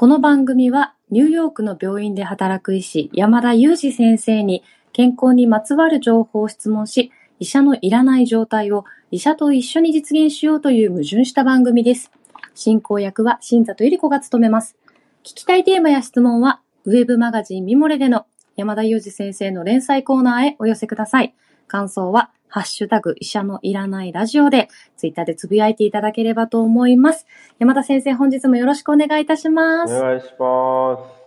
[0.00, 4.64] この番組はニューヨークの病院で働く医師山田裕二先生に
[4.94, 12.10] 健康にまつわる情報を質問し、医者のいらない状態を医者と一緒に実現しようという矛盾した番組です。
[12.54, 14.74] 進行役は新里ゆり子が務めます。
[15.22, 18.24] 聞きたいテーマや質問は、ウェブマガジンミモレでの
[18.56, 21.34] 山田裕二先生の連載コーナーへお寄せください。
[21.66, 27.26] 感想は、ハッシュタグ医者のいらないラジオで、ツイッターでつぶやいていただければと思います。
[27.58, 29.94] 山田先生、本日もよろしくお願いいたします。
[29.94, 31.20] お願いします。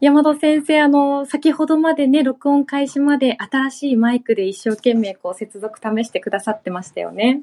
[0.00, 7.42] 山田先生、あの、先ほどまでね、録音開始まで新しいマイクで一生懸命こう接続試してくださってましたよね。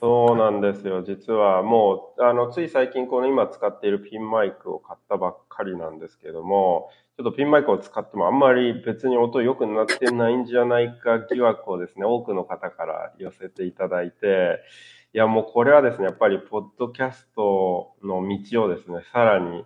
[0.00, 1.02] そうなんですよ。
[1.02, 14.60] 実はもう、あの、つい最近この今使っているピンマイクを買ったばっかりなんですけども、ちょっとピンマイクを使ってもあんまり別に音良くなってないんじゃないか疑惑をですね、多くの方から寄せていただいて、
[15.14, 19.64] いやもうこれはですね、やっぱりポッドキャストの道をですね、さらに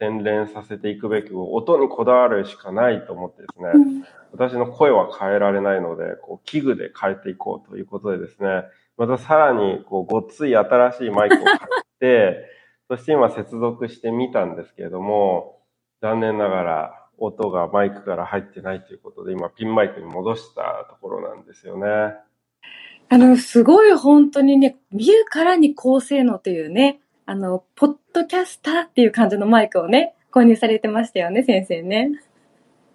[0.00, 4.04] 洗練させていくべき、音にこだわるしかないと思ってですね、うん。
[4.32, 8.64] 私の声は変えられないので、こう器具で変えていこうということでですね、
[8.96, 11.58] またさらにこうごっつい新しいマイクを買っ
[12.00, 12.44] て、
[12.90, 15.57] そして今接続してみたんですけれども、
[16.00, 22.14] 残念ながら音がマイクから入ってないということで、今ピンマイクに戻したところなんですよね。
[23.10, 32.10] あの、すごい本当にね、見るからに高性能というね、あの、ポッドキャスターっていう感じのマイクをね、購入されてましたよね、先生ね。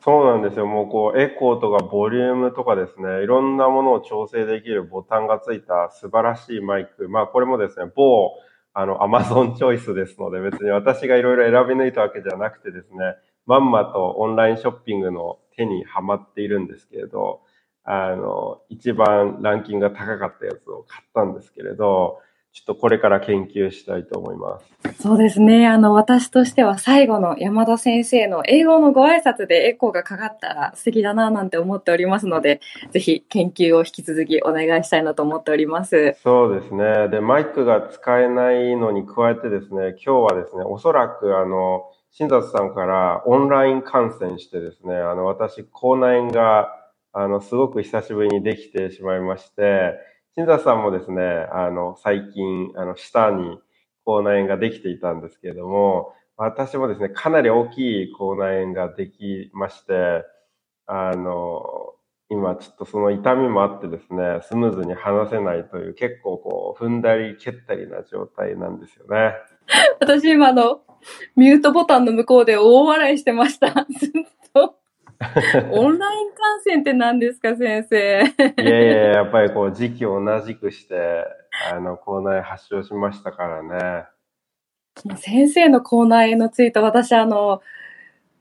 [0.02, 0.66] そうなんですよ。
[0.68, 7.09] もうこう、エコーとかボリュームとかですね、いろんなものを調整できるボタンがついた素晴らしいマイク。
[7.09, 8.31] まあこれもですね、某、
[8.73, 17.41] あの、アマゾンチョイスですので、別に私がいろいろ選び抜いたわけじゃなくてですね、まんまとオンラインショッピングの手にはまっているんですけれど、
[17.83, 22.19] あの、一番ランキングが高かったやつを買ったんですけれど、
[22.54, 25.02] ちょっとこれから研究したいと思います。
[25.02, 25.68] そうですね。
[25.68, 32.62] あの、私としては最後の山田先生の英語のご挨拶でエコーがかかったら素敵だななんて思っておりますので、
[32.92, 36.16] ぜひ研究を引き続きお願いしたいなと思っております。
[36.22, 37.08] そうですね。
[37.09, 46.69] で、マイクが使えないのに加えてですね、今日はですね、おそらくあの、新里さんからオンライン観戦してですね、あの、私、口内炎が、
[47.13, 49.96] あの、すごく久しぶりにできてしまいまして、
[50.35, 51.21] 新里さんもですね、
[51.51, 53.59] あの、最近、あの、舌に
[54.03, 60.23] 口内炎ができていたんですけれども、私もですね、かなり大きい口内炎ができまして、
[60.88, 61.63] あの、
[62.29, 69.33] 今ちょっとその痛みもあってですね、スムーズに話せないという結構こう踏んだり蹴ったりな状態なんですよね。
[70.00, 70.81] 私今あの、
[71.35, 73.85] ミュートボタンの向こうで大笑いしてました。
[74.00, 74.11] ずっ
[74.51, 74.82] と。
[75.72, 78.23] オンライン観戦って何ですか、先生。
[78.61, 81.25] いやいや、やっぱりこう時期を同じくして、
[81.72, 84.06] あの、口内発症しましたからね。
[85.17, 87.62] 先生の口内炎のツイート、私あの、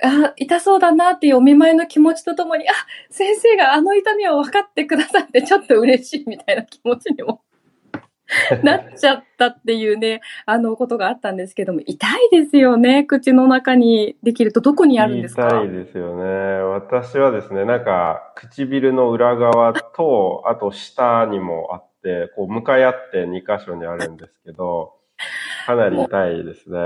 [0.03, 2.72] あ、痛そうだなっていうお見舞いの気持ちとともに、あ、
[3.10, 7.42] 先生があの痛みを分かってくださってちょっと嬉しいみたいな気持ちにも
[8.62, 13.04] なっちゃったっていうね、あのことがあったんですけども、痛いですよね。
[13.04, 15.48] 口の中にできるとどこにあるんですか？
[15.48, 16.25] 痛いですよね。
[16.62, 24.94] 私はですね、なんか唇の裏側と、 あと下にもあって、こう向かい合って2箇所にあるんですけど、
[25.66, 26.78] かなり痛いですね。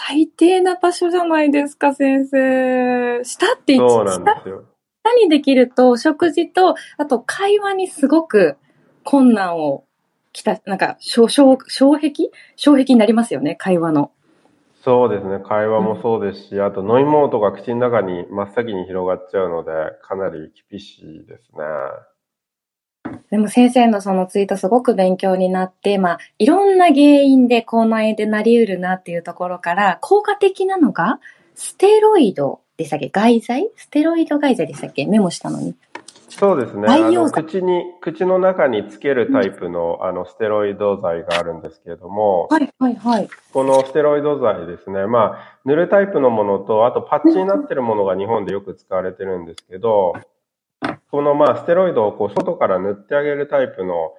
[0.00, 3.22] 最低な場所じゃないですか、先生。
[3.24, 4.64] 舌って一そうなん下ですよ。
[5.04, 8.56] 下にできると、食事と、あと会話にすごく
[9.04, 9.84] 困難を
[10.32, 12.30] きた、なんか、障障障壁？
[12.56, 14.12] 障壁になりますよね、会話の。
[14.84, 15.40] そうですね。
[15.40, 19.70] 会話もそうですし、あと飲み物とか口の中に真っ先に広がっちゃうので、
[20.02, 23.18] かなり厳しいですね。
[23.30, 31.18] でも先生のそのツイートすごく勉強になって、まあ、いろんな原因で口内炎でなり得るなっていうところから、効果的なのが、
[31.54, 33.08] ステロイドでしたっけ？
[33.08, 35.06] 外剤ステロイド外剤でしたっけ？
[35.06, 35.74] メモしたのに。
[36.28, 36.86] そうですね。
[36.86, 43.28] 培養剤口に、口の中につけるタイプの、あの、ステロイド剤があるんですけれども、はい、はい、はい。
[43.52, 45.06] このステロイド剤ですね。
[45.06, 50.12] まあ、塗るタイプのものと、あとパッチになってるものが日本でよく使われてるんですけど、
[51.10, 54.12] このまあ、ステロイドをこう、外から塗ってあげるタイプの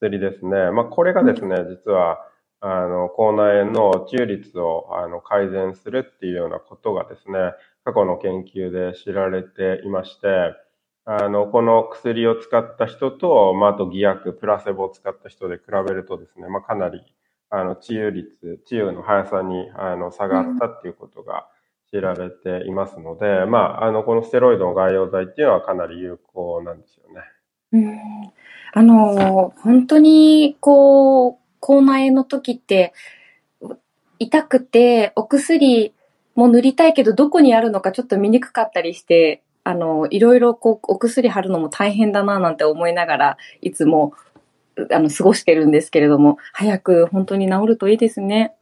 [0.00, 0.70] 薬ですね。
[0.70, 2.18] まあ、これがですね、実は、
[2.60, 7.52] あの、口内炎の治癒率をあの改善するっていうようなことがですね、
[7.84, 10.54] 過去の研究で知られていまして、
[11.10, 17.00] あの、この薬を使った人と、まあ、あと偽薬、プラセボを使った人で比べるとですね、まあ、かなり、
[17.48, 21.46] あの、治癒率、治癒の速さに、あの、差があったっていうことが
[21.90, 27.22] 知られていますので、まあ、あの、このステロイドの外用剤っていうのはかなり有効なんですよね。
[27.72, 27.98] うん
[28.74, 32.92] あの、本当に、こう、口内炎の時って、
[34.18, 35.94] 痛くて、お薬
[36.34, 44.14] も塗りたいけど、どこにあるのかちょっと見にくかったりして、あの、いろいろこう、お薬貼るのも大変だななんて思いながら、いつも、
[44.90, 48.54] あの、過ごしてるんですけれども、早く本当に治るといいですね。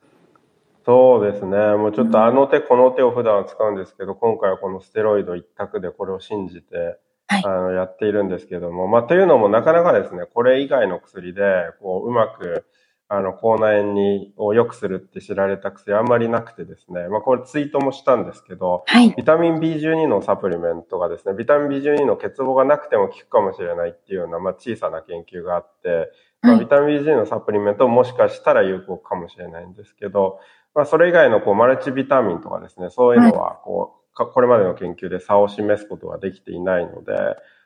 [0.84, 1.56] そうですね。
[1.76, 6.98] もうちょっとあの手この手を普段使うんですけど、今回はこのステロイド一択でこれを信じて、
[7.28, 11.42] はい、あのやっているんですけども、まあ、というのもなかなかですね、これ以外の薬で、
[11.80, 12.64] こう、うまく、
[13.08, 26.10] あの、口内炎に、を良くするって知られた薬あんまりなくてですね、まあ、これツイートもしたんですけど、はい、ビタミン B12 のサプリメントがですね、ビタミン B12 の欠乏がなくても効くかもしれないっていうような、まあ、小さな研究があって、
[26.42, 30.40] まあ、ビタミン B12 のサプリメントももしかしたら有効かもしれないんですけど、
[30.74, 37.12] まあ、それ以外のこうマルチビタミンとかですね、そういうのはこう、これまでの研究で差を示すことができていないので、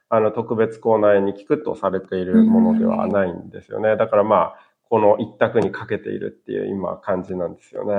[0.09, 3.97] あの、特別口内に効くとされているものではないんですよね。
[3.97, 7.95] だからまあ、この一択にかけているっていう今感じなんですよね。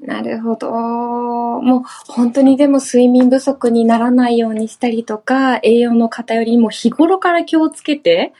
[0.00, 0.70] なるほど。
[0.70, 8.32] もう本当にでも睡眠不足にならないようにしたりとか、栄養の偏りも日頃から気をつけて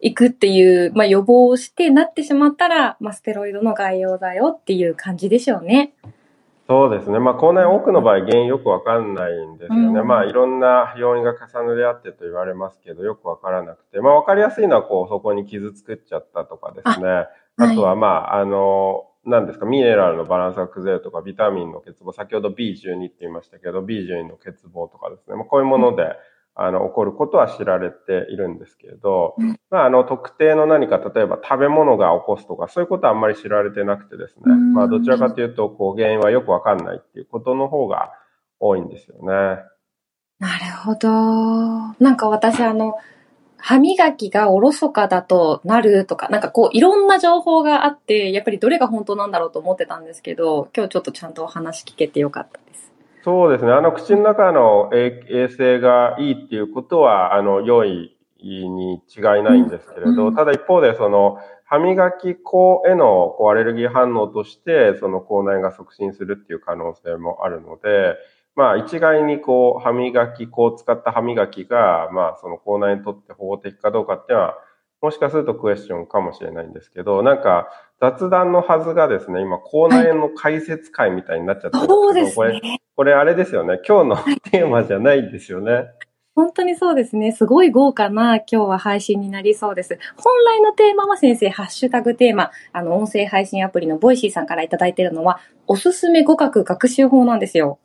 [0.00, 5.92] いくっていう、まあ予防をしてなってしまったら、まあステロイドの概要だよっていう感じでしょうね。
[6.72, 7.18] そうですね。
[7.18, 10.00] まあ、口内多くの場合原因よくわかんないんですよね。
[10.00, 14.00] うん、まあ、いろんな要因が重なり合ってと言われますけど、よくわからなくて。
[14.00, 17.08] まあ、わかりやすいのは、こう、そこに傷作っちゃったとかですね。
[17.10, 17.28] あ
[17.58, 25.36] あとは、まあ、あの、何ですか、ミネラルのバランスが崩れるとか、ビタミンの欠乏、先ほど B12 って言いましたけど、B12 の欠乏とかですね。
[25.36, 26.10] まあ、こういうもので、うん
[26.54, 29.36] あの、起こることは知られているんですけれど、
[29.70, 38.12] まあ、あの、特定の何か、例えば食べ物が起こすとか、そういうことはあんまり知られてなくてですね、まあ、どちらかというと、こう、原因はよくわかんないっていうことの方が
[38.60, 39.62] 多いんですよね。
[40.38, 41.08] なるほど。
[42.04, 42.96] なんか私、あの、
[43.56, 52.91] 歯磨きがおろそかだとなるとか、なんかこういろんな情報があって、やっぱりどれが本当なんだろうと思ってたんですけど、今日ちょっとちゃんとお話聞けてよかったです。
[53.24, 53.72] そうですね。
[53.72, 68.16] あの、口の中の衛生がいいっていうことは、あの、良いに違いないんですけれど、ただ一方で、その、歯磨き粉へのこうアレルギー反応として、その口内が促進するっていう可能性もあるので、
[68.54, 74.58] まあ一概にこう歯磨き粉を使った歯磨きが、まあその口内にとって保護的かどうかっていうのは、
[75.02, 77.68] もしかするとクエスチョンかもしれないんですけど、なんか
[78.00, 84.16] 雑談のはずがですね、今、口内炎の解説会みたいになっちゃってるんですけど、はい、これ、これあれですよね、今日の
[84.50, 85.86] テーマじゃないんですよね。
[86.34, 87.32] 本当にそうですね。
[87.32, 89.98] すごい豪華な今日は配信になりそうです。
[90.16, 97.80] 本来のテーマは先生、ハッシュタグテーマ、あの、音声配信アプリの Voicy さんからいただいているのは、おすすめ語学学習法なんですよ。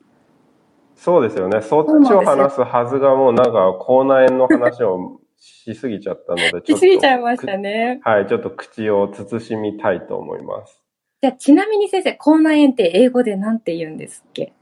[0.94, 1.60] そうですよね。
[1.60, 6.76] そっちを話すはずがもうなんか、口内炎の話をしすぎちゃったので、ちょっと。
[6.76, 8.00] しすぎちゃいましたね。
[8.02, 10.82] はい、ちょっと口を慎みたいと思います。
[11.20, 14.52] じゃあ、ちなみに先生、口内炎って英語で何て言うんですっけ？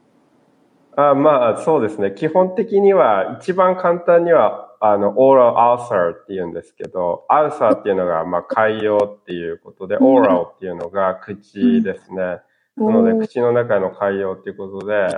[0.96, 2.12] あまあ、そうですね。
[2.12, 12.40] 基本的には、一番簡単には、あの、オーラルアルサーって言うんですけど、アルサーっていうのが、まあ、海洋っていうことで、オーラルっていうのが口ですね。
[12.76, 15.08] なので、口の中の海洋っていうことで。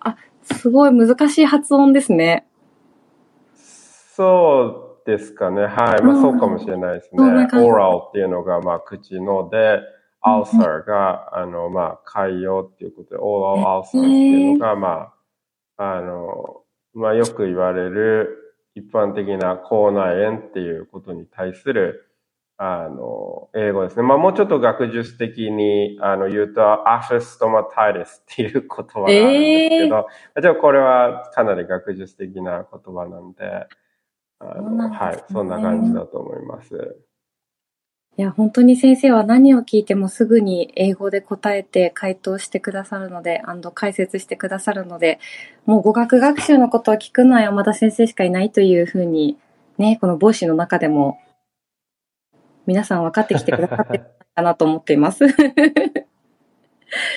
[0.00, 2.46] あ、すごい難しい発音ですね。
[4.14, 5.62] そうですかね。
[5.62, 6.02] はい。
[6.02, 7.22] まあそうかもしれないですね。
[7.22, 9.80] オーラルっていうのが、まあ口ので、
[10.20, 15.12] アルサーが、あの、まあ、海洋っていうことで、オーラルアルサーっていうのが、ま
[15.76, 16.62] あ、あの、
[16.94, 22.08] まあよく言われる一般的な口内炎っていうことに対する、
[22.58, 24.02] あの、英語ですね。
[24.02, 30.06] まあもうちょっと学術的に、あの、言うと、アフェストマタイレスっていう言葉があるんですけど、
[30.36, 33.66] えー、じゃあこれはかなり学術的な言葉なんで、
[34.42, 36.96] あの、ね、はい、そんな感じだと思います。
[38.18, 45.18] いや、本当に先生は何を聞いてもすぐに英語で答えて回答してくださるので、アンド解説してくださるので、
[45.64, 49.38] もう語学学習のことを聞くのは山田先生しかいないというふうに、
[49.78, 51.20] ね、この帽子の中でも、
[52.66, 55.24] 皆さん分かってきてくださってるかなと思っています。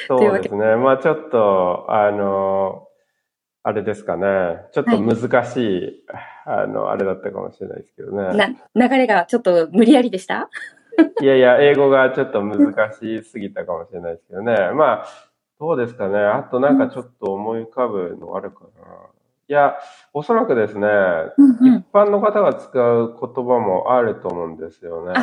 [0.08, 0.76] そうですね。
[0.78, 2.85] まあちょっと、あの、
[3.68, 4.28] あれですかね。
[4.74, 6.04] ちょっと難しい、
[6.46, 8.38] はい、あの、あれだったかもしれないですけどね。
[8.76, 10.50] な、流れがちょっと無理やりでした？
[11.20, 14.54] いやいや、英語がちょっと難しすぎたかもしれないですけどね。
[14.76, 15.06] まあ、
[15.60, 16.20] どうですかね。
[16.20, 18.70] あとなんかちょっと思い浮かぶのあるかな。
[19.48, 19.76] いや、
[20.14, 25.14] おそらくですね、うんうん、一般の方が使う言葉もあると思うんですよね。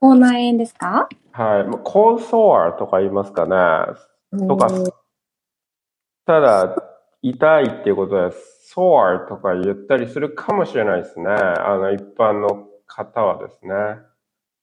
[0.00, 1.06] 口内炎ですか？
[1.32, 1.78] はい。
[1.84, 4.46] コーソアとか言いますかね。
[4.48, 4.68] とか、
[6.26, 6.82] ただ、
[7.22, 8.36] 痛いっていうことで、
[8.74, 11.28] sore とか言ったりするかもしれないですね。
[11.28, 13.72] あの、一般の方はですね。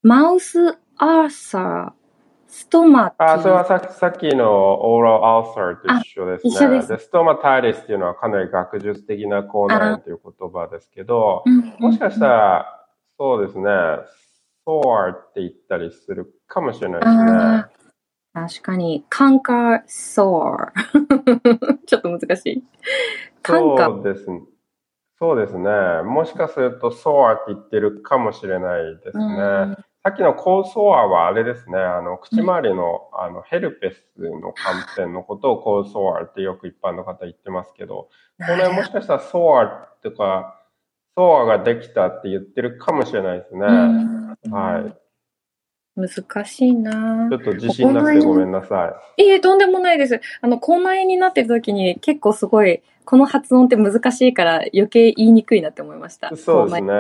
[0.03, 2.07] マウスアーサー
[2.47, 6.53] ストマティあ、それはささっきのオーラルアルサーと一緒ですね。
[6.53, 12.85] 一緒ですでストマタイティスっていうのはかなり学術的な口内炎という言葉ですけど、うんもしかしたら、
[13.17, 13.69] そうですね、
[14.63, 17.65] ソアって言ったりするかもしれないですね。
[18.37, 20.71] 確かに、カンカーソア。
[21.87, 22.63] ちょっと難しい。
[23.41, 24.41] カンカそうですね。
[25.19, 25.69] そうですね。
[26.03, 29.25] もしかすると、ソアって言ってるかもしれないですね。
[29.25, 31.77] うんさっきのコーソアはあれですね。
[31.77, 40.61] あの、口周りの、あの、ヘルペスの感染のことをコーソアってよく一般の方言ってますけど、これもしかしたらソアとか、
[41.17, 43.65] ソアができたって言ってるかもしれないですね。
[43.65, 45.06] うんはい。
[45.97, 49.23] 難しいなちょっと自信なくてごめんなさい。
[49.23, 50.21] いえ、とんでもないです。
[50.41, 56.35] あの、口内炎になってる時に結構すごい、この発音って難しいから余計言いにくいなって思いました。
[56.35, 56.93] そうですね。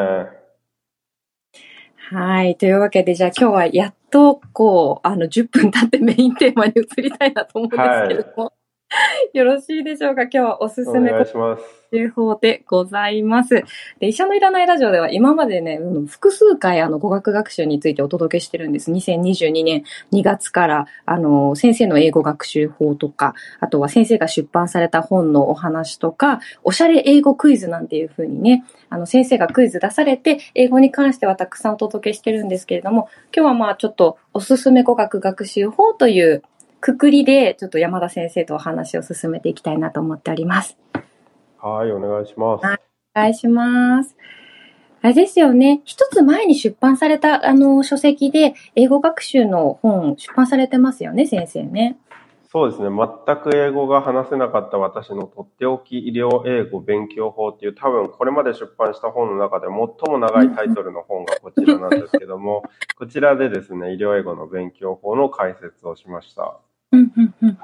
[2.09, 2.55] はい。
[2.55, 8.53] というわけで、じゃあ今日はやっと、こう、あの、10分経ってメインテーマに移りたいなと思うんですけれども、
[9.33, 10.23] よろしいでしょうか？
[10.23, 11.63] 今日はおすすおめ願いします。
[11.91, 13.63] 手法でございます。
[13.99, 18.91] で、医者のいらないラジオでは今までね、うん複数回あの語学学習についてお届けしてるんです。
[18.91, 36.43] 2022年2月から、あの、先生の英語学習法とか、あとは先生が出版された本のお話とか、おしゃれ英語クイズなんていう風にね、あの、先生がクイズ出されて、英語に関してはたくさんお届けしてるんですけれども、今日はまあちょっとおすすめ語学学習法という
[36.81, 40.77] くくりで、ちょっと山田先生とお話を進めていきたいなと思っております。
[41.59, 42.65] はい、お願いします。
[42.65, 42.79] はい
[43.17, 44.15] お願いします。
[45.01, 45.81] あれですよね。
[45.85, 51.97] 一つ前に出版された、あの、書籍で、英語学習の本、出版されてますよね、先生ね。
[52.57, 52.89] そうですね。
[52.89, 59.75] 全く英語が話せなかった私のとっておき医療英語勉強法っていう多分これまで出版した本の中で最
[60.11, 62.63] も長いタイトルの本がこちらなんですけども、
[62.97, 66.57] こちらでですね、医療英語の勉強法の解説をしました。
[66.93, 67.57] うんうんうんうん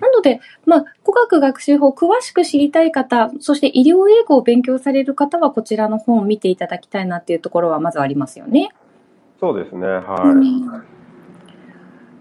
[0.00, 8.70] なので、まあ、語学学習法詳しく知りたい方、そして医療英語を勉強される方はこちらの本を見ていただきたいなっていうところはまずありますよね。
[9.40, 9.86] そうですね。
[9.88, 10.99] はい。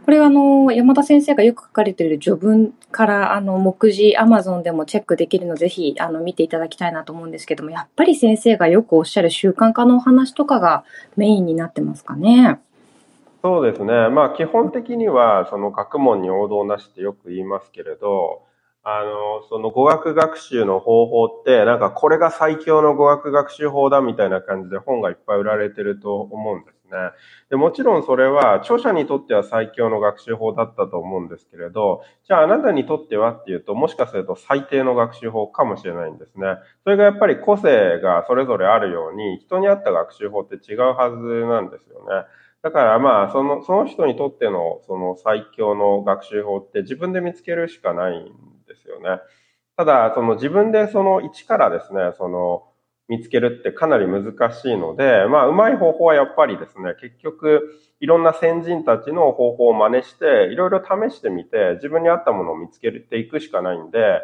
[0.10, 10.84] これはあの、山田先生がよく書かれている序文から、あの、目次、アマゾンでもチェックできるの、ぜひ、あの、見ていただきたいなと思うんですけども、やっぱり先生がよくおっしゃる習慣化のお話とかが
[11.16, 12.60] メインになってますかね？
[13.44, 14.10] そうですね。
[14.10, 18.42] まあ基本的にはその学問に王道なしってよく言いますけれど、
[18.84, 27.12] あの、その語学学習の方法って、なんかこれが最強の語学学習法だみたいな感じで本がいっぱい売られてると思うんですね。
[27.50, 36.58] でもちろんそれは著者にとっては最強の学習法だったと思うんですけれど、じゃああなたにとってはっていうと、もしかすると最低の学習法かもしれないんですね。
[36.84, 42.28] それがやっぱり個性がそれぞれあるように、人に合った学習法って違うはずなんですよね。
[42.62, 48.26] だからまあ、その、その人にとっての、その最強の学習法って自分で見つけるしかないん
[48.68, 49.22] ですよね。
[49.78, 52.69] ただ、その自分でその一からですね、その、
[53.10, 64.22] 見つけるってかなり難しいので、まあ、うまい方法はやっぱりですね、結局、いろんな先人たちの方法を真似して、いろいろ試してみて、自分に合ったものを見つけていくしかないんで、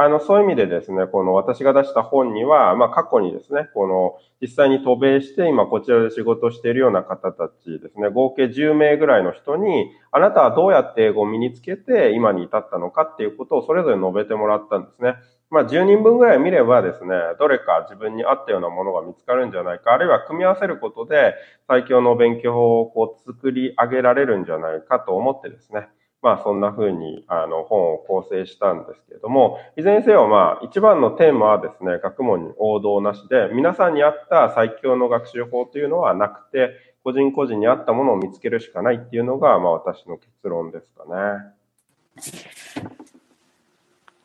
[0.00, 15.16] あの、そういう意味でですね、この私が出した本には、まあ過去にですね、この実際に渡米して今こちらで仕事しているような方たちですね、合計10名ぐらいの人に、あなたはどうやって英語を身につけて今に至ったのかっていうことをそれぞれ述べてもらったんですね。
[15.50, 21.34] まあ10人分ぐらい見ればですね、どれか自分に合ったようなものが見つかるんじゃないか、あるいは組み合わせることで
[21.66, 25.88] 最強の勉強法をこう作り上げられるんじゃないかと思ってですね、
[26.20, 36.72] まあそんな風にあの本を構成したんですけれども、いずれにせよまあ一番のテーマはですね、学問に王道なしで、皆さんに合った最強の学習法というのはなくて、
[37.04, 41.58] 個人個人に合ったものを見つけるしかないっていうのが、まあ私の結論ですかね。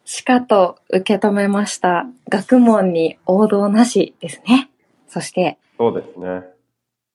[0.06, 2.06] しかと受け止めました。
[2.30, 4.70] 学問に王道なしですね。
[5.08, 6.44] そして、そうですね。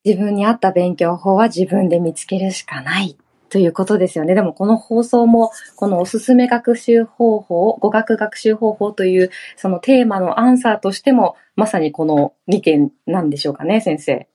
[0.04, 3.16] 自分に合った勉強法は自分で見つけるしかない。
[3.50, 4.34] ということですよね。
[4.34, 14.28] でもこの放送も、このおすすめ学習方法、語学学習方法という、そのテーマのアンサーとしても、まさにこの2点なんでしょうかね、先生。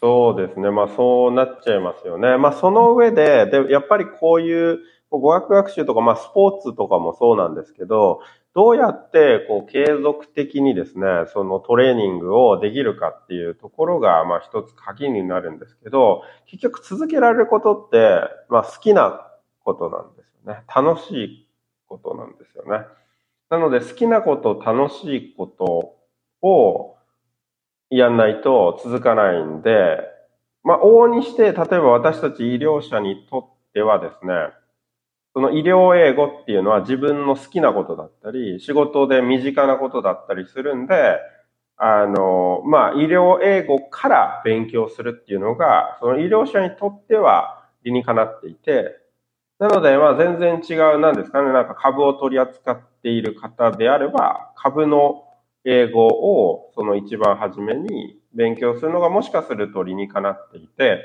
[0.00, 0.70] そうですね。
[0.70, 2.36] まあそうなっちゃいますよね。
[2.36, 8.20] まあその上で、で、やっぱりこういう語学学習とか、まあスポーツとかもそうなんですけど、
[8.54, 19.26] どうやってこう継続的にですね、そのトレーニングをできるかっていうところが、まあ一つ鍵になるんですけど、結局続けられることって、まあ好きな
[19.64, 20.62] ことなんですよね。
[20.74, 21.48] 楽しい
[21.86, 22.86] ことなんですよね。
[23.50, 25.96] なので好きなこと、楽しいこと
[26.46, 26.96] を
[27.90, 29.98] やんないと続かないんで、
[30.62, 34.34] まあ、往々にして、例えば私たち医療者にとってはですね、
[35.32, 41.18] その医療英語っていうのは自分の好きなことだったり、仕事で身近なことだったりするんで、
[41.76, 48.96] あの、まあ、医療英語から勉強するっていうのが、その医療者にとっては理にかなっていて、
[49.58, 55.24] なので、まあ、全然違う、なんですかね、なんか株を取り扱っている方であれば、株の
[55.64, 61.02] 英語をその一番初めに勉強するのがもしかすると理にかなっていて、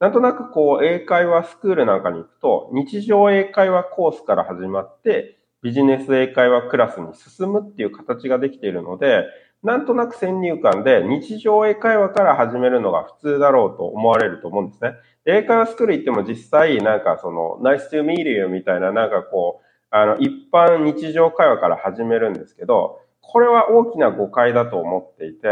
[0.00, 9.24] なんとなくこう、英会話スクールなんかに行くと、日常英会話コースから始まって、ビジネス英会話クラスに進むっていう形ができているので、
[9.64, 14.92] なんとなく先入観で日常英会話から始めるのが普通だろうと思われると思うんですね。
[15.24, 25.48] 英会話スクール行っても実際なんかその nice to meet you みたいななんかこう、あの一般日常会話から始めるんですけど、これは大きな誤解だと思っていて、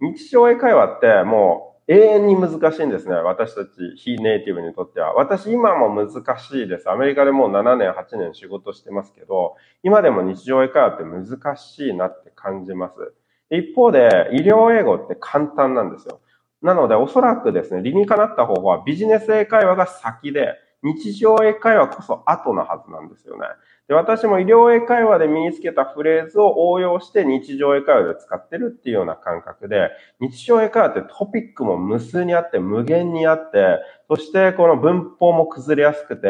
[0.00, 3.14] 日常英会話ってもう永遠に難しいんですね。
[3.14, 5.14] 私たち非ネイティブにとっては。
[5.14, 6.90] 私今も難しいです。
[6.90, 13.14] アメリカでもう7年、8年仕事してますけど、今でも日常英会話って難しいなって感じます。
[13.50, 16.20] 一方で、医療英語って簡単なんですよ。
[16.60, 23.46] なので、おそらくですね、理にかなった方法はビジネス英会話が先で、日常英会話こそ後なはずなんですよね。
[23.88, 29.90] で、私も医療英会話で身につけたフレーズを応用して日常英会話で使ってるっていうような感覚で、
[30.20, 33.78] 日常英会話ってトピックも無数にあって無限にあって、
[34.08, 36.28] そしてこの文法も崩れやすくて、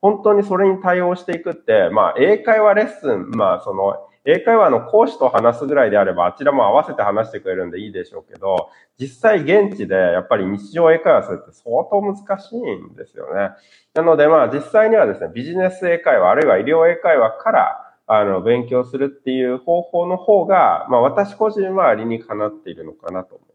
[0.00, 3.96] 本当にそれに対応していくって、まあ英会話レッスン、まあその
[4.26, 13.50] 英会話の講師と話すぐらいであれば、あちらも合わせて話してくれるんでいいでしょうけど、実際現地でやっぱり日常英会話するって相当難しいんですよね。
[13.94, 23.53] なのでまあ実際にはですね、ビジネス英会話、あるいは医療英会話からあの、勉強するっていう方法の方が、まあ私個人は理にかなっているのかなと思います。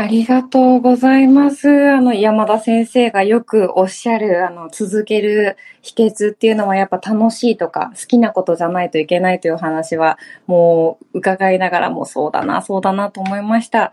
[0.00, 1.68] ありがとうございます。
[1.68, 13.92] あの、山田先生がよくおっしゃる、あの、続ける秘訣っていうのはやっぱ楽しいとか、好きなことじゃないといけないという話は、もう伺いながらもそうだな、そうだなと思いました。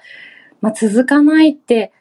[0.62, 1.92] まあ、続かないって、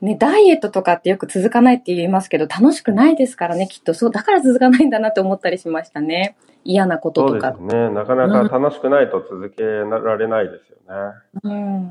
[0.00, 3.92] ね、ダイエットとかってよく続かないって言いますけど、楽しくないですからね、きっと。
[3.92, 6.36] そう、だから続かないんだなって思ったりしましたね。
[6.62, 7.54] 嫌なこととか。
[7.58, 7.90] そうですね。
[7.90, 11.14] なかなか楽しくないと続けられないですよね。
[11.42, 11.88] うん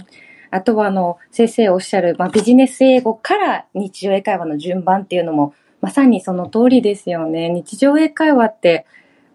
[0.52, 7.50] あとは、あの、先生おっしゃる、まあ、ビジネス英語から日常英会話の順番っていうのも、まさにその通りですよね。
[7.50, 8.86] 日常英会話って、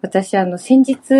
[0.02, 1.14] 私、あの、先日、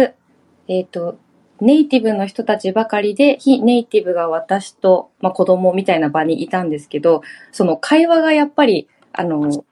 [0.68, 1.18] えっ、ー、と、
[1.61, 9.64] ネイティブの人たちばかりで、非ネイティブが私と、まあ、子供みたいな場にいたんですけど、その会話がやっぱり、あの、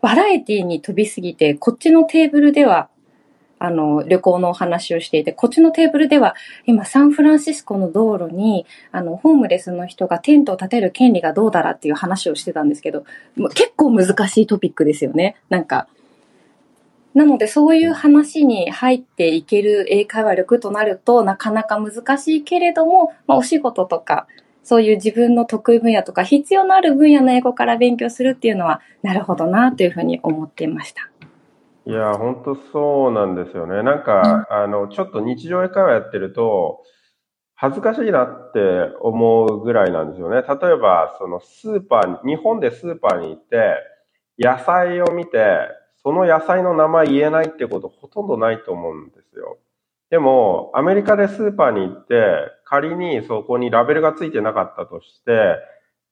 [0.00, 2.88] バラエティに飛びすぎて、こっちのテーブルでは
[3.58, 6.34] あの、旅行のお話をしていて、こっちのテーブルでは、
[6.66, 13.04] 今、サンフランシスコの道路に、あの、ホームレスの人がテントを建てる権利がどうだらっていう話をしてたんですけど、
[13.54, 15.36] 結構難しいトピックですよね。
[15.48, 15.88] なんか。
[17.14, 24.28] なので、そういう話に入っていける英会話力となると、なかなか難しいけれども、まあ、お仕事とか、
[24.62, 31.10] そういう自分の得意分野とか必要のある分野の英語から勉強するっていうのは、なるほどなというふうに思っていました。
[31.88, 33.82] いや、本当そうなんですよね。
[33.82, 36.82] なんか、あの、ちょっと日常会話やってると、
[37.54, 38.60] 恥ずかしいなって
[39.00, 40.42] 思うぐらいなんですよね。
[40.42, 43.76] 例えば、そのスーパーに、日本でスーパーに行って、
[44.38, 45.60] 野菜を見て、
[46.02, 49.56] その野菜の名前言えないってことほとんどないと思うんですよ。
[50.10, 52.34] でも、アメリカでスーパーに行って、
[52.66, 55.56] 仮にそこにラベルがついてなかったとして、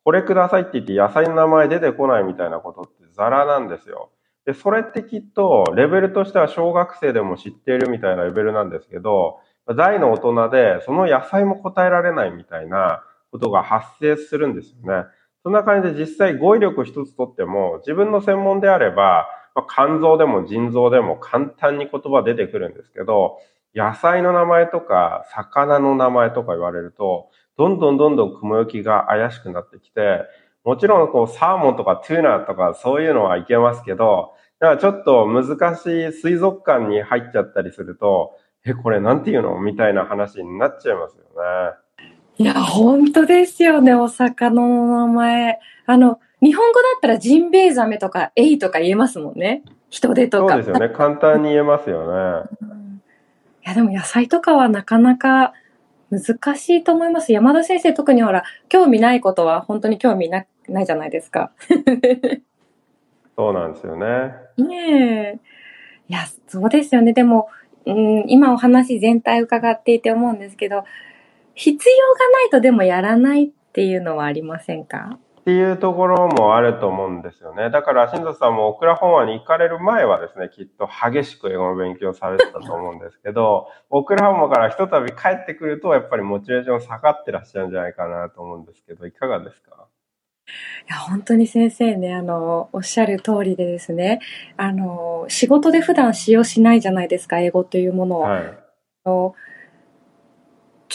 [0.05, 4.11] これくださいって言って野菜の名前出てこないみたいなことってザラなんですよ。
[4.47, 9.41] で、それってきっと、レベルとしては小学生でも知っているみたいなレベルなんですけど、
[9.77, 15.09] 大の大人で、その野菜も答えられないみたいなことが発生するんですよね。
[15.43, 23.39] そんな感じで実際語彙力一つとっても、自分の専門であれば、ま、肝臓でも腎臓でも簡単に言葉出てくるんですけど、
[23.75, 30.21] 野菜の名前とか、魚の名前とか言われると、どんどんどんどん雲行きが怪しくなってきて、
[30.67, 42.09] もちろんこうサーモンとかトゥーナーとかそういうのはいけますけど、だからちょっと難しい水族館に入っちゃったりすると、え、これなんていうのみたいな話になっちゃいますよね。
[42.39, 45.61] いや、本当ですよね、お魚の名前。
[45.87, 49.63] あの、日本語だったらジンベエザメとかエイとか言えますもんね。
[49.89, 50.55] 人手とか。
[50.55, 50.89] そうですよね。
[50.89, 52.01] 簡単に言えますよ
[52.43, 52.49] ね。
[52.61, 53.03] うん、
[53.65, 55.53] いや、でも野菜とかはなかなか
[56.11, 57.33] 難しいと思います。
[57.33, 61.53] 山田先生特にほら、興味ないことは本当に興味なないじゃないですか。
[63.37, 64.33] そうなんですよね。
[64.57, 65.41] ねえ。
[66.09, 67.13] いや、そうですよね。
[67.13, 67.49] でも、
[67.85, 70.85] うん、今お話全体伺っていて思うんですけど、
[71.55, 75.19] 必要がないとでもやらないっていうのはありませんか？
[75.47, 77.71] っていうところもあると思うんですよね。
[77.71, 89.87] だから、新藤さんもオクラホマに行かれる前はですね、きっと激しく英語の勉強されてたと思うんですけど、オクラホマからひとたび帰ってくると、やっぱりモチベーション下がってらっしゃるんじゃないかなと思うんですけど、いかがですか？
[90.47, 94.19] いや、本当に先生ね、あの、おっしゃる通りでですね、
[94.57, 98.21] あの、仕事で普段使用しないじゃないですか、英語というものを。
[98.23, 98.43] はい、
[99.05, 99.35] ちょ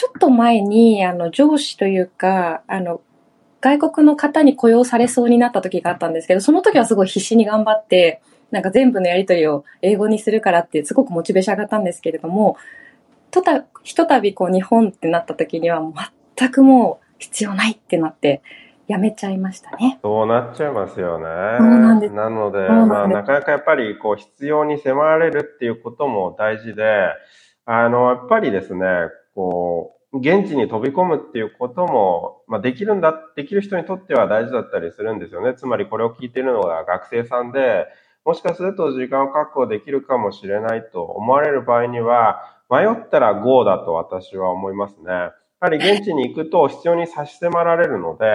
[0.09, 2.99] っと前に、あの、上司というか、あの、
[3.61, 12.57] 外国の方に雇用されそうになった時があったんですけど、その時はすごい必死に頑張って、なんか全部のやりとりを英語にするからってすごくモチベーション上がったんですけれども、
[13.29, 15.81] とた、ひとたびこう日本ってなった時には
[16.37, 18.41] 全くもう必要ないってなって、
[18.87, 19.99] やめちゃいましたね。
[20.01, 21.25] そうなっちゃいますよね。
[21.59, 22.13] そうなんです。
[22.13, 26.83] なので、まあ、なかなかやっぱり、こう、必要に迫られるっていうことも大事で、
[27.65, 28.85] あの、やっぱりですね、
[29.33, 35.53] こう、現地に飛び込むっていうことも、まあ、できるんだ、できる人にとっては大事だったりするんですよね。
[35.53, 37.87] つまりこれを聞いているのが学生さんで、
[38.25, 45.11] もしかすると時間を確保できるかもしれないと思われる場合には、迷ったら GO だと私は思いますね。
[45.11, 48.25] やはり現地に行くと必要に差し迫られるので、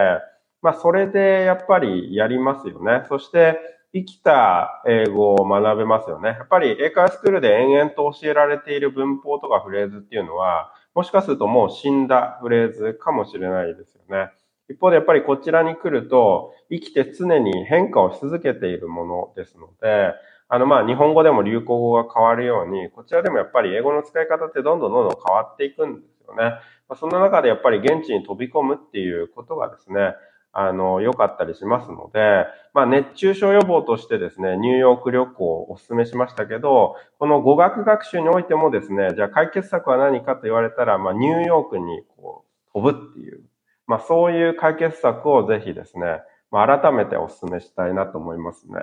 [0.62, 3.04] まあそれでやっぱりやりますよね。
[3.08, 3.58] そして
[3.92, 6.30] 生きた英語を学べますよね。
[6.30, 14.30] やっぱり英会話スクールで延々と教えられている文法とかフレーズっていうのは、もしかするともう死んだフレーズかもしれないですよね。
[14.70, 20.14] 一方でやっぱりこちらに来ると生きて常に変化をし続けているものですので、
[20.48, 26.54] あのまあ日本語でも流行語が変わるように、こちらでもやっぱり英語の使い方ってどんどんどんどん変わっていくんですよね。
[26.98, 30.14] そんな中でやっぱり現地に飛び込むっていうことがですね、
[30.58, 43.42] あの、良かったりしますので、まあ、熱中症予防としてですね、ニューヨーク旅行をお勧めしましたけど、この語学学習においてもですね、じゃあ解決策は何かと言われたら、まあ、ニューヨークにこう飛ぶっていう、
[43.86, 48.78] まあ、そういう解決策をぜひですね、まあ、改めてお勧めしたいなと思いますね。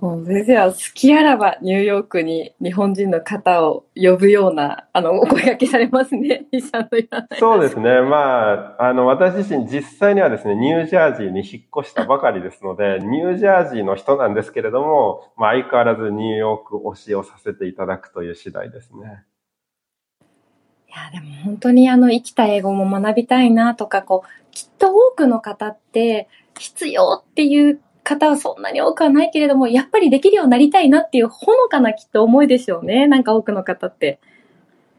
[0.00, 6.46] もう先生は好きあらばニューヨークに日本人の方を呼ぶような、あの、お声掛けされますね。
[7.38, 8.00] そうですね。
[8.00, 19.24] まあ、あの、私自身実際にはですね、ニュージャージーに引っ越したばかりですので、 ニュージャージーの人なんですけれども、まあ、相変わらずニューヨーク推しをさせていただくという次第ですね。
[20.88, 33.06] いや、でも本当にあの、生きた英語も学びたいなとか、こう、きっと多くの方って、必要っていう方はそんなに多くはないけれども、やっぱりできるようになりたいなっていうほのかなきっと思いでしょうね。
[33.06, 34.18] なんか多くの方って。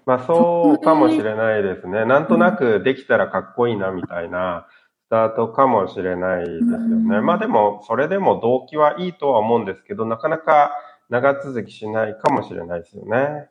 [0.06, 2.06] まあそうかもしれないですね。
[2.06, 4.67] なんとなくできたらかっこいいなみたいな
[5.08, 7.21] スタートかもしれないですよね。
[7.21, 10.71] まあでも、それでも動機はいいとは思うんですけど、なかなか
[11.10, 13.50] 長続きしないかもしれないですよね。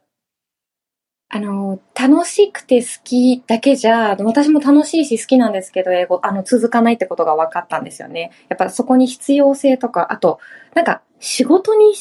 [1.32, 8.32] あの、楽しくて好きだけじゃ、私も楽しいし好きなんですけど、英語、あの、続かないってことが分かったんですよね。
[8.48, 10.40] やっぱそこに必要性とか、あと、
[10.74, 11.94] なんか、仕事に、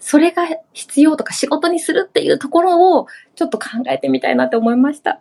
[0.00, 5.20] それが必要とか仕事にするっていうところを、ちょっと考えてみたいなって思いました。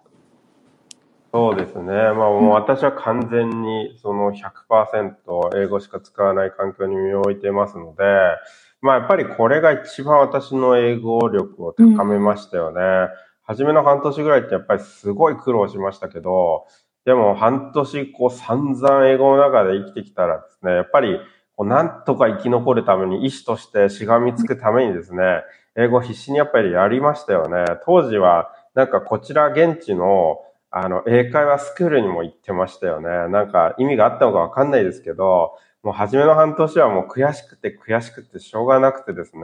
[1.31, 1.85] そうですね。
[1.85, 8.03] まあもう私は完全にその100%英語しか使わない環境に身を置いてますので、
[8.81, 12.81] まあやっぱりこれが一番私の英語力を高めましたよね。
[12.81, 16.67] うん初めの半年ぐらいってやっぱりすごい苦労しましたけど、
[17.03, 21.19] でも半年こう散々英語の中で生きてきたらですね、やっぱり
[21.57, 25.43] こうなんとか生き残るために医師としてしがみつくためにですね、
[25.75, 27.65] 英語必死にやっぱりやりましたよね。
[27.85, 30.37] 当時はなんかこちら現地の
[30.69, 33.09] あの英会話スクールにも行ってましたよね。
[33.27, 39.41] なんか意味があったのかわかんないですけど、もう初めの半年はもう悔しくて悔しくてしょうがなくてですね、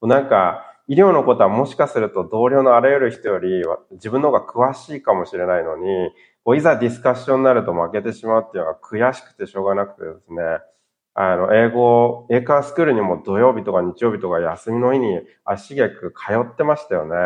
[0.00, 6.10] なんか医療のことはもしかすると同僚のあらゆる人より自分の方が詳しいかもしれないのに、
[6.56, 10.42] いざディスカッションになると負けてしまうっていうのが悔しくてしょうがなくてですね、
[11.14, 17.16] あの、英語、英会話スクールにも土曜日とか日曜日とか休みの日に足げく通ってましたよね。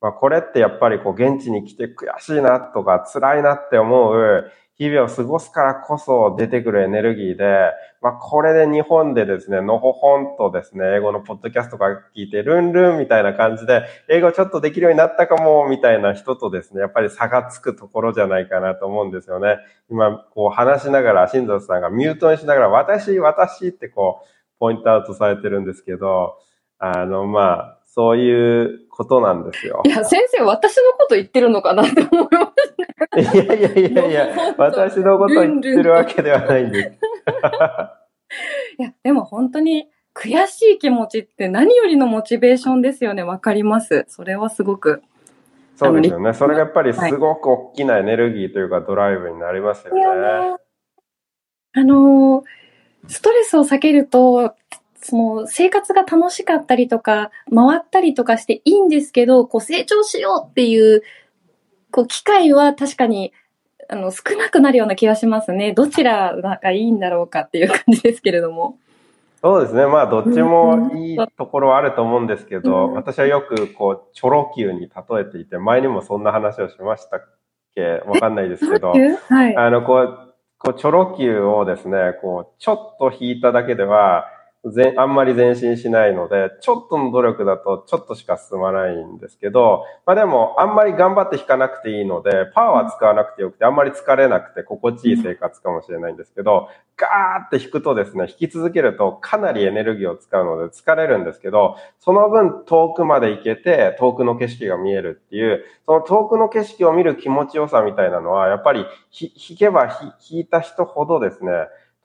[0.00, 7.70] まあ、これってやっぱりこう現地に来て悔しいなとか辛いなって思う日々を過ごすからこそ出てくるエネルギーで、
[8.02, 19.56] まあ、これで日本でですね、のほほんとですね、英語のポッドキャストが聞いて、ルンルンみたいな感じで、英語ちょっとできるようになったかも、みたいな人とですね、やっぱり差がつくところじゃないかなと思うんですよね。
[19.90, 24.26] 今、こう話しながら、新藤さんがミュートにしながら、私、私ってこう、
[24.58, 26.36] ポイントアウトされてるんですけど、
[26.78, 29.82] あの、まあ、そういうことなんですよ。
[29.86, 32.75] いや、先生、私のこと言ってるのかなって思いますね。
[33.16, 36.88] いやいやいやいや、 私のこと言ってるわけではないんです。
[38.78, 43.22] いや、でも本当に悔しい気持ちって何よりのモチベーションですよね。
[43.22, 44.04] わかります。
[44.08, 45.02] それはすごく。
[45.76, 46.32] そうですよね。
[46.32, 50.56] それがやっぱりすごく大きなエネルギーというかドライブになりますよね。
[51.74, 52.44] あのー
[53.08, 54.54] ストレスを避けると、
[55.00, 61.02] その生活が楽しかったりとか、回ったりとかしていいんですけど、こう成長しようっていう、
[61.96, 63.32] こう機会は確かに、
[63.88, 65.72] あの、少なくなるような気がしますね。
[65.72, 68.76] どちらがいいんだろうかっていう感じですけれども。
[69.40, 69.86] そうですね。
[69.86, 74.88] まあ、どっちもいいところはあると思うんですけど、うん私はよく、こう、チョロ Q に例
[75.20, 77.20] えていて、前にもそんな話をしましたっ
[77.74, 78.02] け？
[78.06, 79.56] わかんないですけど、はい。
[79.56, 84.26] あの、こう、こう、チョロ Q をですね、こう、ちょっと引いただけでは、
[84.70, 111.52] ぜあんまり前進しないので、ちょっとの努力だとちょっとしか進まないんですけど、まあでも、あんまり頑張って引かなくていいので、パワーは使わなくてよくて、あんまり疲れなくて心地いい生活かもしれないんですけど、ガーって引くとですね、引き続けるとかなりエネルギーを使うので疲れるんですけど、その分遠くまで行けて遠くの景色が見えるっていう、その遠くの景色を見る気持ちよさみたいなのは、やっぱりひ引けばひ引いた人ほどですね、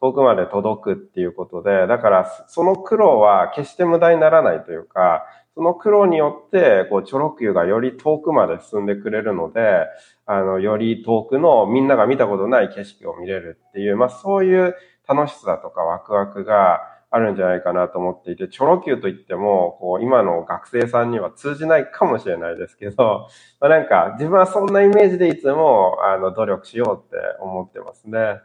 [0.02, 9.86] 遠くまで届くっていうことで、だからその苦労は決して無駄にならないというか、その苦労によって、こう、チョロ Q がより遠くまで進んでくれるので、
[10.26, 14.76] あの、より遠くのみんなが見たことない景色を見れるっていう、まあそういう
[15.08, 16.80] 楽しさとかワクワクが
[17.14, 23.28] あるんじゃないかなと思っていて、チョロ Q といっても、こう、今の学生さんには通じないかもしれないですけど、
[23.60, 28.40] まあなんか、自分はそんなイメージでいつも、あの、努力しようって思ってますね。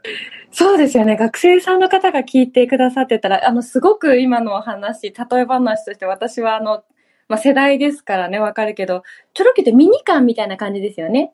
[0.51, 1.15] そうですよね。
[1.15, 6.83] 学生さんの方が聞いてくださってたら、あの、すごく今のお話、例え話として私はあの、
[7.29, 9.03] まあ、世代ですからね、わかるけど、
[9.33, 11.33] チョロキってミニカーみたいな感じですよね。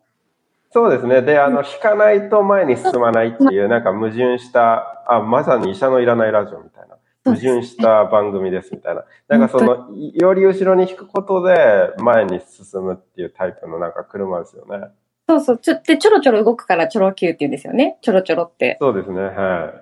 [0.72, 1.22] そうですね。
[1.22, 6.83] で、あの、引かないと前に進まないっていう、なんか矛盾した、あ、まさに医者のいらないラジオみたいな。
[7.26, 9.06] 矛盾した番組ですみたいな。
[9.28, 14.88] なんかその、より後ろに引くことで前に進むっていうタイプのなんか車ですよね。
[15.28, 15.58] そうそう。
[15.58, 17.98] ちょ、で、ちょろちょろ動くからチョロ Q って言うんですよね。
[18.02, 18.78] ちょろちょろって。
[18.82, 19.22] そうですね。
[19.22, 19.74] は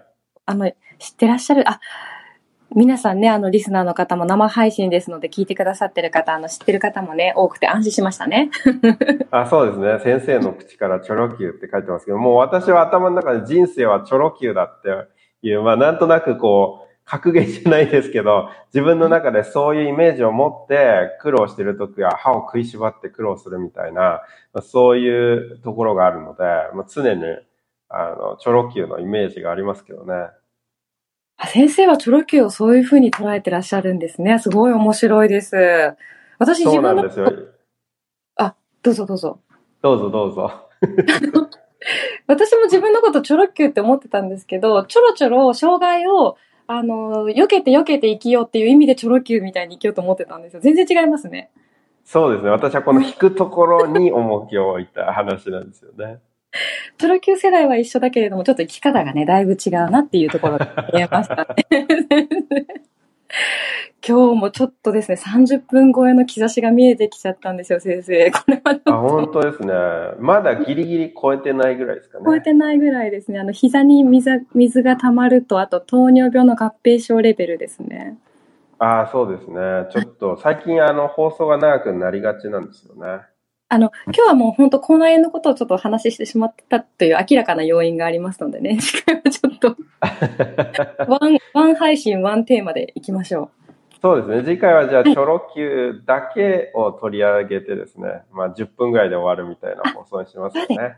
[0.46, 1.80] あの、知ってらっしゃる、あ、
[2.74, 8.50] 皆さんね、あの、リスナーの方も生配信ですので、聞いてくださってる方、あの、知ってる方もね、多くて安心しましたね。
[8.66, 9.26] い。
[9.32, 10.00] あ、そうですね。
[10.20, 14.90] 先生の口からチョロ Q って書いてますけど、もう私は頭の中で人生はチョロ Q だって
[15.42, 24.22] いう、まあなんとなくこう、格言じゃないですけど、自分の中でそういうイメージを持って苦労してる時は歯を食いしばって苦労するみたいな、
[24.54, 27.24] まあそういうところがあるので、まあ、常に、
[27.90, 30.14] あの、チョロ Q のイメージがありますけどね。
[31.38, 34.40] あ先生はチョロ Q をそういう風に捉えてらっしゃるんですね。
[34.40, 35.96] すごい面白いです。
[36.38, 37.52] 私そうな自分のんですよ。
[38.84, 39.40] どうぞどうぞ。
[39.82, 40.70] どうぞどうぞ。
[42.28, 46.38] 私も自分のことチョロ Q って思ってたんですけど、ちょろちょろ障害を、
[46.78, 50.62] あの、避けて避けて生きようっていう意味でチョロ Q みたいに生きようと思ってたんですよ。
[50.62, 51.52] 全然違いますね。
[52.06, 52.50] そうですね。
[52.50, 56.20] 私はこの引くところに重きを置いた話なんですよね。
[56.98, 61.66] チョロ Q 世代は一緒だけれども、ちょっと生き方がね、だいぶ違うなっていうところが見えましたね。
[64.06, 68.32] 今日もちょっとですね、30分超えの兆しが見えてきちゃったんですよ、先生。
[68.32, 69.74] これはちあ、本当ですね。
[70.20, 72.26] まだギリギリ超えてないぐらいですかね。
[72.26, 73.40] 超えてないぐらいですね。
[73.40, 78.18] あの、膝に水水が溜まると、あと糖尿病の合併症レベルですね。
[78.84, 79.88] あそうですね。
[79.92, 83.22] ちょっと最近あの放送が長くなりがちなんですよね。
[83.74, 89.78] あの、今日はもう本当口内炎のことをちょっとお話ししてしまったという明らかな要因がありますのでね、 次回はちょっと、
[91.08, 93.72] one、one 配信、 one テーマでいきましょう。
[94.02, 94.44] そうですね。
[94.44, 100.98] 次回はじゃあ、チョロ Q だけを取り上げてですね、まあ10分ぐらいで終わるみたいな放送にしますよね。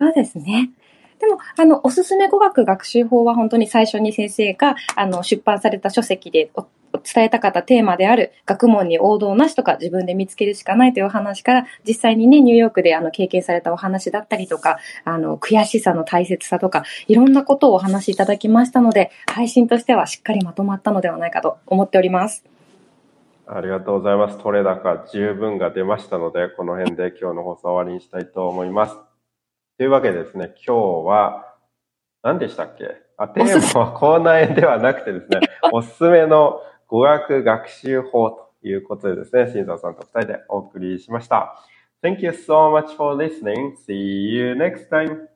[0.00, 0.70] そうですね。
[1.18, 6.66] でも、あの、おすすめ語学学習法は本当に最初に先生が、あの、出版された書籍でお
[7.02, 22.44] 伝えたかったテーマである学問に王道なしとか自分で見つけるしかないというお話から、実際にね、ニューヨークであの、経験されたお話だったりとか、あの、悔しさの大切さとか、いろんなことをお話しいただきましたので、配信としてはしっかりまとまったのではないかと思っております。
[23.46, 24.38] ありがとうございます。
[24.38, 28.96] 取れ高十分が出ましたので、この辺で 今日の放送終わりにしたいと思います。
[29.78, 31.54] というわけでですね、今日は、
[32.22, 33.02] 何でしたっけ？
[33.16, 35.40] あ、テーマは口内炎ではなくてですね、
[35.72, 36.60] おすすめの
[36.92, 38.28] 語学学習法
[38.60, 41.64] ということでですね、新藤さんと二人でお送りしました。
[42.02, 43.74] Thank you so much for listening.
[43.88, 45.31] See you next time.